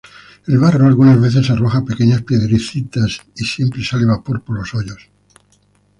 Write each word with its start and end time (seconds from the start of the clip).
El 0.47 0.57
barro 0.57 0.87
algunas 0.87 1.21
veces 1.21 1.51
arroja 1.51 1.85
pequeñas 1.85 2.23
piedritas 2.23 3.21
y 3.35 3.45
siempre 3.45 3.83
sale 3.83 4.07
vapor 4.07 4.41
por 4.43 4.57
los 4.57 4.73
hoyos. 4.73 5.11